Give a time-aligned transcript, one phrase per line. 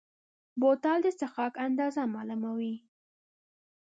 [0.59, 2.75] بوتل د څښاک اندازه معلوموي.